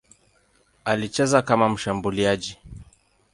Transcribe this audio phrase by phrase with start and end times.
[0.85, 2.57] Alicheza kama mshambuliaji.